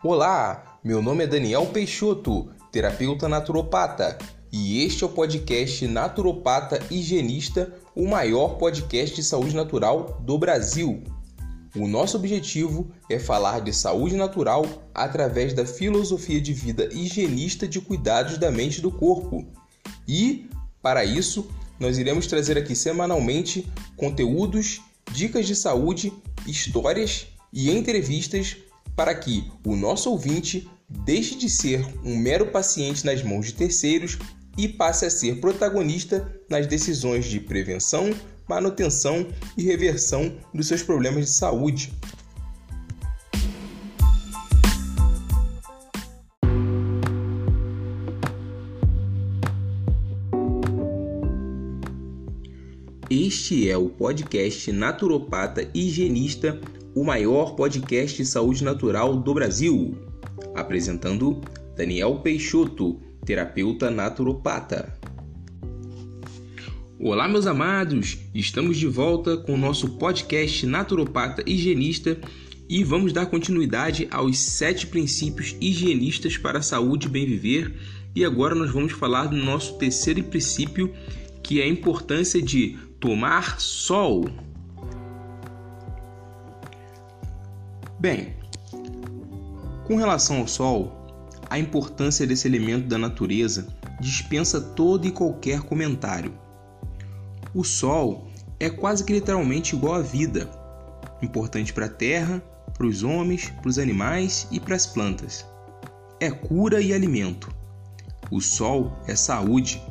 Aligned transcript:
Olá, 0.00 0.78
meu 0.84 1.02
nome 1.02 1.24
é 1.24 1.26
Daniel 1.26 1.66
Peixoto, 1.66 2.50
terapeuta 2.70 3.28
naturopata, 3.28 4.16
e 4.52 4.84
este 4.84 5.02
é 5.02 5.06
o 5.08 5.10
podcast 5.10 5.88
Naturopata 5.88 6.78
Higienista, 6.88 7.74
o 7.96 8.06
maior 8.06 8.58
podcast 8.58 9.16
de 9.16 9.24
saúde 9.24 9.56
natural 9.56 10.22
do 10.22 10.38
Brasil. 10.38 11.02
O 11.74 11.88
nosso 11.88 12.16
objetivo 12.16 12.92
é 13.10 13.18
falar 13.18 13.60
de 13.60 13.72
saúde 13.72 14.14
natural 14.14 14.64
através 14.94 15.52
da 15.52 15.66
filosofia 15.66 16.40
de 16.40 16.52
vida 16.52 16.88
higienista 16.92 17.66
de 17.66 17.80
cuidados 17.80 18.38
da 18.38 18.52
mente 18.52 18.78
e 18.78 18.82
do 18.82 18.92
corpo. 18.92 19.48
E, 20.06 20.48
para 20.80 21.04
isso, 21.04 21.50
nós 21.80 21.98
iremos 21.98 22.28
trazer 22.28 22.56
aqui 22.56 22.76
semanalmente 22.76 23.68
conteúdos, 23.96 24.80
dicas 25.10 25.44
de 25.44 25.56
saúde, 25.56 26.12
histórias 26.46 27.26
e 27.52 27.68
entrevistas 27.68 28.58
para 28.98 29.14
que 29.14 29.48
o 29.64 29.76
nosso 29.76 30.10
ouvinte 30.10 30.68
deixe 30.90 31.36
de 31.36 31.48
ser 31.48 31.86
um 32.04 32.16
mero 32.16 32.46
paciente 32.46 33.06
nas 33.06 33.22
mãos 33.22 33.46
de 33.46 33.54
terceiros 33.54 34.18
e 34.56 34.66
passe 34.66 35.06
a 35.06 35.10
ser 35.10 35.40
protagonista 35.40 36.28
nas 36.50 36.66
decisões 36.66 37.26
de 37.26 37.38
prevenção, 37.38 38.10
manutenção 38.48 39.24
e 39.56 39.62
reversão 39.62 40.36
dos 40.52 40.66
seus 40.66 40.82
problemas 40.82 41.26
de 41.26 41.30
saúde. 41.30 41.92
Este 53.10 53.70
é 53.70 53.74
o 53.74 53.88
podcast 53.88 54.70
Naturopata 54.70 55.66
Higienista, 55.72 56.60
o 56.94 57.02
maior 57.02 57.56
podcast 57.56 58.18
de 58.18 58.26
saúde 58.26 58.62
natural 58.62 59.16
do 59.16 59.32
Brasil. 59.32 59.96
Apresentando 60.54 61.40
Daniel 61.74 62.16
Peixoto, 62.16 63.00
terapeuta 63.24 63.90
naturopata. 63.90 64.94
Olá, 67.00 67.26
meus 67.26 67.46
amados! 67.46 68.18
Estamos 68.34 68.76
de 68.76 68.86
volta 68.86 69.38
com 69.38 69.54
o 69.54 69.58
nosso 69.58 69.96
podcast 69.96 70.66
Naturopata 70.66 71.42
Higienista 71.46 72.20
e 72.68 72.84
vamos 72.84 73.14
dar 73.14 73.24
continuidade 73.24 74.06
aos 74.10 74.38
sete 74.38 74.86
princípios 74.86 75.56
higienistas 75.62 76.36
para 76.36 76.58
a 76.58 76.62
saúde 76.62 77.06
e 77.06 77.10
bem 77.10 77.24
viver. 77.24 77.74
E 78.14 78.22
agora 78.22 78.54
nós 78.54 78.70
vamos 78.70 78.92
falar 78.92 79.28
do 79.28 79.36
nosso 79.36 79.78
terceiro 79.78 80.22
princípio, 80.24 80.92
que 81.42 81.62
é 81.62 81.64
a 81.64 81.68
importância 81.68 82.42
de 82.42 82.76
tomar 83.00 83.60
sol. 83.60 84.24
Bem, 87.98 88.36
com 89.86 89.96
relação 89.96 90.38
ao 90.38 90.48
sol, 90.48 90.98
a 91.50 91.58
importância 91.58 92.26
desse 92.26 92.46
elemento 92.46 92.86
da 92.86 92.98
natureza 92.98 93.66
dispensa 94.00 94.60
todo 94.60 95.06
e 95.06 95.10
qualquer 95.10 95.62
comentário. 95.62 96.32
O 97.54 97.64
Sol 97.64 98.28
é 98.60 98.68
quase 98.68 99.02
que 99.02 99.12
literalmente 99.12 99.74
igual 99.74 99.94
à 99.94 100.02
vida, 100.02 100.48
importante 101.22 101.72
para 101.72 101.86
a 101.86 101.90
Terra, 101.90 102.42
para 102.76 102.86
os 102.86 103.02
homens, 103.02 103.50
para 103.50 103.68
os 103.68 103.78
animais 103.78 104.46
e 104.50 104.60
para 104.60 104.76
as 104.76 104.86
plantas. 104.86 105.46
É 106.20 106.30
cura 106.30 106.80
e 106.80 106.92
alimento. 106.92 107.50
O 108.30 108.40
Sol 108.40 108.92
é 109.06 109.16
saúde. 109.16 109.82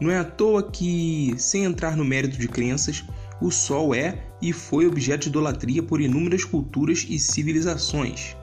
Não 0.00 0.10
é 0.10 0.18
à 0.18 0.24
toa 0.24 0.62
que, 0.62 1.34
sem 1.38 1.64
entrar 1.64 1.96
no 1.96 2.04
mérito 2.04 2.38
de 2.38 2.48
crenças, 2.48 3.04
o 3.40 3.50
Sol 3.50 3.94
é 3.94 4.18
e 4.40 4.52
foi 4.52 4.86
objeto 4.86 5.22
de 5.22 5.28
idolatria 5.28 5.82
por 5.82 6.00
inúmeras 6.00 6.44
culturas 6.44 7.06
e 7.08 7.18
civilizações. 7.18 8.36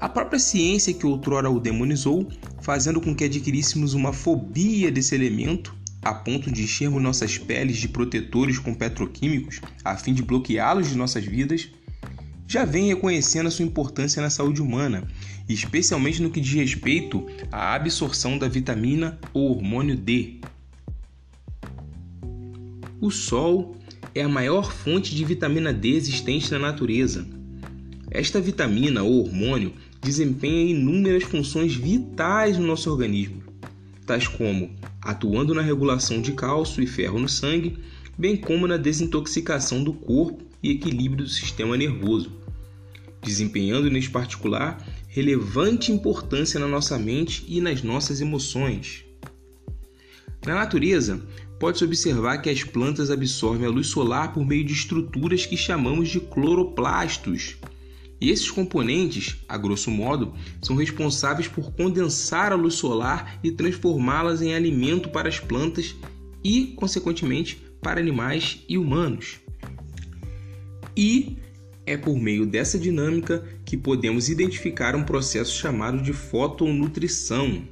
A 0.00 0.08
própria 0.08 0.38
ciência 0.38 0.94
que 0.94 1.06
outrora 1.06 1.50
o 1.50 1.58
demonizou, 1.58 2.28
fazendo 2.62 3.00
com 3.00 3.14
que 3.14 3.24
adquiríssemos 3.24 3.94
uma 3.94 4.12
fobia 4.12 4.92
desse 4.92 5.14
elemento, 5.14 5.76
a 6.02 6.14
ponto 6.14 6.50
de 6.50 6.62
enchermos 6.62 7.02
nossas 7.02 7.36
peles 7.36 7.78
de 7.78 7.88
protetores 7.88 8.58
com 8.58 8.72
petroquímicos 8.72 9.60
a 9.84 9.96
fim 9.96 10.14
de 10.14 10.22
bloqueá-los 10.22 10.88
de 10.88 10.96
nossas 10.96 11.24
vidas, 11.24 11.68
já 12.48 12.64
vem 12.64 12.86
reconhecendo 12.86 13.46
a 13.46 13.50
sua 13.50 13.66
importância 13.66 14.22
na 14.22 14.30
saúde 14.30 14.62
humana, 14.62 15.06
especialmente 15.46 16.22
no 16.22 16.30
que 16.30 16.40
diz 16.40 16.54
respeito 16.54 17.26
à 17.52 17.74
absorção 17.74 18.38
da 18.38 18.48
vitamina 18.48 19.20
ou 19.34 19.50
hormônio 19.50 19.94
D. 19.94 20.36
O 23.00 23.10
Sol 23.10 23.76
é 24.14 24.22
a 24.22 24.28
maior 24.28 24.72
fonte 24.72 25.14
de 25.14 25.24
vitamina 25.26 25.74
D 25.74 25.90
existente 25.90 26.50
na 26.50 26.58
natureza. 26.58 27.26
Esta 28.10 28.40
vitamina 28.40 29.02
ou 29.02 29.20
hormônio 29.20 29.74
desempenha 30.00 30.70
inúmeras 30.70 31.24
funções 31.24 31.74
vitais 31.74 32.56
no 32.56 32.66
nosso 32.66 32.90
organismo, 32.90 33.42
tais 34.06 34.26
como 34.26 34.70
atuando 35.02 35.52
na 35.52 35.60
regulação 35.60 36.22
de 36.22 36.32
cálcio 36.32 36.82
e 36.82 36.86
ferro 36.86 37.18
no 37.18 37.28
sangue, 37.28 37.76
bem 38.18 38.36
como 38.36 38.66
na 38.66 38.76
desintoxicação 38.76 39.84
do 39.84 39.92
corpo 39.92 40.44
e 40.60 40.72
equilíbrio 40.72 41.24
do 41.24 41.30
sistema 41.30 41.76
nervoso, 41.76 42.32
desempenhando 43.22 43.88
nesse 43.88 44.10
particular 44.10 44.84
relevante 45.06 45.92
importância 45.92 46.58
na 46.58 46.66
nossa 46.66 46.98
mente 46.98 47.44
e 47.46 47.60
nas 47.60 47.82
nossas 47.82 48.20
emoções. 48.20 49.04
Na 50.44 50.54
natureza, 50.54 51.22
pode-se 51.60 51.84
observar 51.84 52.38
que 52.38 52.50
as 52.50 52.64
plantas 52.64 53.10
absorvem 53.10 53.66
a 53.66 53.70
luz 53.70 53.86
solar 53.86 54.32
por 54.32 54.44
meio 54.44 54.64
de 54.64 54.72
estruturas 54.72 55.46
que 55.46 55.56
chamamos 55.56 56.08
de 56.08 56.20
cloroplastos. 56.20 57.56
E 58.20 58.30
esses 58.30 58.50
componentes, 58.50 59.36
a 59.48 59.56
grosso 59.56 59.92
modo, 59.92 60.34
são 60.60 60.74
responsáveis 60.74 61.46
por 61.46 61.72
condensar 61.72 62.52
a 62.52 62.56
luz 62.56 62.74
solar 62.74 63.38
e 63.44 63.52
transformá-las 63.52 64.42
em 64.42 64.54
alimento 64.54 65.08
para 65.08 65.28
as 65.28 65.38
plantas 65.38 65.94
e, 66.42 66.68
consequentemente, 66.76 67.67
para 67.80 68.00
animais 68.00 68.64
e 68.68 68.76
humanos. 68.76 69.40
E 70.96 71.36
é 71.86 71.96
por 71.96 72.18
meio 72.18 72.44
dessa 72.44 72.78
dinâmica 72.78 73.44
que 73.64 73.76
podemos 73.76 74.28
identificar 74.28 74.94
um 74.94 75.04
processo 75.04 75.56
chamado 75.56 76.02
de 76.02 76.12
fotonutrição. 76.12 77.62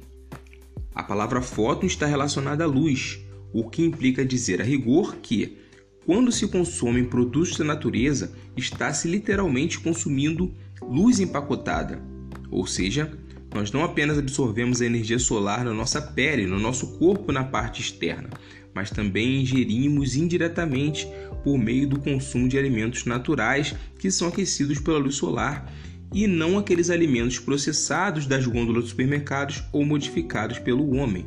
A 0.95 1.03
palavra 1.03 1.41
foto 1.41 1.85
está 1.85 2.07
relacionada 2.07 2.63
à 2.63 2.67
luz, 2.67 3.19
o 3.53 3.69
que 3.69 3.83
implica 3.83 4.25
dizer 4.25 4.61
a 4.61 4.63
rigor 4.63 5.17
que, 5.17 5.57
quando 6.05 6.31
se 6.31 6.47
consomem 6.47 7.05
produtos 7.05 7.57
da 7.57 7.63
natureza, 7.63 8.31
está-se 8.55 9.07
literalmente 9.07 9.79
consumindo 9.79 10.53
luz 10.81 11.19
empacotada. 11.19 12.01
Ou 12.49 12.65
seja, 12.65 13.11
nós 13.53 13.71
não 13.71 13.83
apenas 13.83 14.17
absorvemos 14.17 14.81
a 14.81 14.85
energia 14.85 15.19
solar 15.19 15.63
na 15.63 15.73
nossa 15.73 16.01
pele, 16.01 16.45
no 16.45 16.59
nosso 16.59 16.97
corpo 16.97 17.31
na 17.31 17.43
parte 17.43 17.81
externa, 17.81 18.29
mas 18.73 18.89
também 18.89 19.41
ingerimos 19.41 20.15
indiretamente 20.15 21.07
por 21.43 21.57
meio 21.57 21.87
do 21.87 21.99
consumo 21.99 22.47
de 22.47 22.57
alimentos 22.57 23.05
naturais 23.05 23.75
que 23.97 24.11
são 24.11 24.27
aquecidos 24.27 24.79
pela 24.79 24.97
luz 24.97 25.15
solar 25.15 25.71
e 26.13 26.27
não 26.27 26.57
aqueles 26.57 26.89
alimentos 26.89 27.39
processados 27.39 28.25
das 28.25 28.45
gôndolas 28.45 28.83
dos 28.83 28.89
supermercados 28.91 29.63
ou 29.73 29.85
modificados 29.85 30.59
pelo 30.59 30.95
homem. 30.95 31.25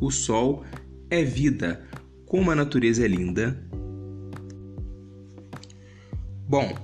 O 0.00 0.10
sol 0.10 0.64
é 1.10 1.22
vida. 1.22 1.84
Como 2.24 2.50
a 2.50 2.54
natureza 2.54 3.04
é 3.04 3.08
linda, 3.08 3.58
Bom, 6.48 6.74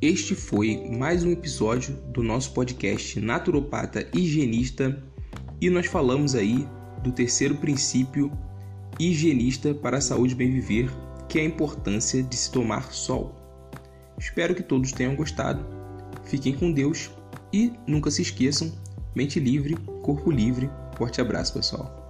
este 0.00 0.36
foi 0.36 0.88
mais 0.96 1.24
um 1.24 1.32
episódio 1.32 1.92
do 2.12 2.22
nosso 2.22 2.52
podcast 2.52 3.18
Naturopata 3.20 4.08
Higienista 4.14 5.02
e 5.60 5.68
nós 5.68 5.86
falamos 5.86 6.36
aí 6.36 6.64
do 7.02 7.10
terceiro 7.10 7.56
princípio 7.56 8.30
higienista 8.96 9.74
para 9.74 9.98
a 9.98 10.00
saúde 10.00 10.36
bem 10.36 10.52
viver, 10.52 10.88
que 11.28 11.40
é 11.40 11.42
a 11.42 11.46
importância 11.46 12.22
de 12.22 12.36
se 12.36 12.52
tomar 12.52 12.92
sol. 12.92 13.34
Espero 14.16 14.54
que 14.54 14.62
todos 14.62 14.92
tenham 14.92 15.16
gostado. 15.16 15.66
Fiquem 16.24 16.54
com 16.54 16.70
Deus 16.70 17.10
e 17.52 17.72
nunca 17.84 18.08
se 18.08 18.22
esqueçam: 18.22 18.72
mente 19.16 19.40
livre, 19.40 19.76
corpo 20.02 20.30
livre. 20.30 20.70
Forte 20.96 21.20
abraço, 21.20 21.54
pessoal. 21.54 22.07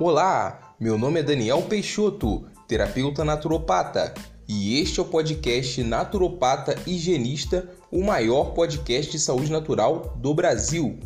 Olá, 0.00 0.76
meu 0.78 0.96
nome 0.96 1.18
é 1.18 1.24
Daniel 1.24 1.60
Peixoto, 1.62 2.46
terapeuta 2.68 3.24
naturopata, 3.24 4.14
e 4.46 4.78
este 4.78 5.00
é 5.00 5.02
o 5.02 5.06
podcast 5.06 5.82
Naturopata 5.82 6.76
Higienista, 6.86 7.68
o 7.90 8.04
maior 8.04 8.54
podcast 8.54 9.10
de 9.10 9.18
saúde 9.18 9.50
natural 9.50 10.16
do 10.20 10.32
Brasil. 10.32 11.00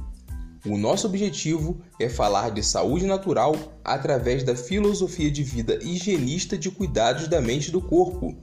O 0.67 0.77
nosso 0.77 1.07
objetivo 1.07 1.81
é 1.99 2.07
falar 2.11 2.51
de 2.51 2.63
saúde 2.63 3.07
natural 3.07 3.57
através 3.83 4.45
da 4.45 4.55
filosofia 4.55 5.31
de 5.31 5.43
vida 5.43 5.79
higienista 5.83 6.59
de 6.59 6.71
cuidados 6.71 7.29
da 7.29 7.41
mente 7.41 7.69
e 7.69 7.73
do 7.73 7.81
corpo. 7.81 8.37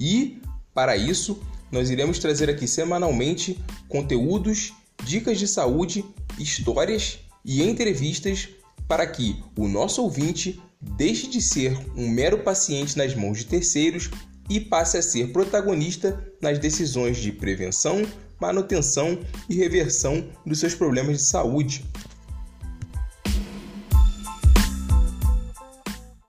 E, 0.00 0.42
para 0.74 0.96
isso, 0.96 1.38
nós 1.70 1.88
iremos 1.88 2.18
trazer 2.18 2.50
aqui 2.50 2.66
semanalmente 2.66 3.62
conteúdos, 3.88 4.72
dicas 5.04 5.38
de 5.38 5.46
saúde, 5.46 6.04
histórias 6.36 7.20
e 7.44 7.62
entrevistas 7.62 8.48
para 8.88 9.06
que 9.06 9.42
o 9.56 9.66
nosso 9.68 10.02
ouvinte 10.02 10.60
deixe 10.96 11.26
de 11.26 11.40
ser 11.40 11.76
um 11.96 12.08
mero 12.08 12.38
paciente 12.38 12.96
nas 12.96 13.14
mãos 13.14 13.38
de 13.38 13.46
terceiros 13.46 14.10
e 14.48 14.60
passe 14.60 14.96
a 14.96 15.02
ser 15.02 15.32
protagonista 15.32 16.22
nas 16.40 16.58
decisões 16.58 17.16
de 17.16 17.32
prevenção, 17.32 18.02
manutenção 18.40 19.18
e 19.48 19.54
reversão 19.54 20.28
dos 20.44 20.60
seus 20.60 20.74
problemas 20.74 21.16
de 21.16 21.24
saúde. 21.24 21.84